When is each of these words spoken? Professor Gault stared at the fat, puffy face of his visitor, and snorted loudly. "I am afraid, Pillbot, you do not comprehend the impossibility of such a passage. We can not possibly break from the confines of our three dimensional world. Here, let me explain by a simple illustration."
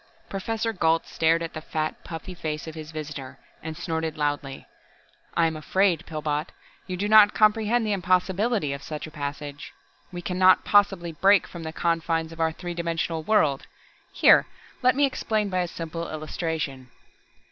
Professor 0.29 0.73
Gault 0.73 1.05
stared 1.05 1.43
at 1.43 1.53
the 1.53 1.61
fat, 1.61 2.03
puffy 2.03 2.33
face 2.33 2.65
of 2.65 2.73
his 2.73 2.89
visitor, 2.89 3.37
and 3.61 3.77
snorted 3.77 4.17
loudly. 4.17 4.65
"I 5.37 5.45
am 5.45 5.55
afraid, 5.55 6.07
Pillbot, 6.07 6.47
you 6.87 6.97
do 6.97 7.07
not 7.07 7.35
comprehend 7.35 7.85
the 7.85 7.91
impossibility 7.93 8.73
of 8.73 8.81
such 8.81 9.05
a 9.05 9.11
passage. 9.11 9.73
We 10.11 10.23
can 10.23 10.39
not 10.39 10.65
possibly 10.65 11.11
break 11.11 11.45
from 11.45 11.61
the 11.61 11.71
confines 11.71 12.31
of 12.31 12.39
our 12.39 12.51
three 12.51 12.73
dimensional 12.73 13.21
world. 13.21 13.67
Here, 14.11 14.47
let 14.81 14.95
me 14.95 15.05
explain 15.05 15.49
by 15.49 15.59
a 15.59 15.67
simple 15.67 16.09
illustration." 16.09 16.89